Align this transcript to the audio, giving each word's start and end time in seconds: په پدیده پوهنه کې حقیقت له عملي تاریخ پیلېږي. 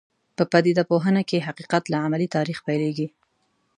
په 0.37 0.43
پدیده 0.51 0.83
پوهنه 0.89 1.21
کې 1.29 1.45
حقیقت 1.47 1.83
له 1.89 1.97
عملي 2.05 2.27
تاریخ 2.35 2.57
پیلېږي. 2.67 3.07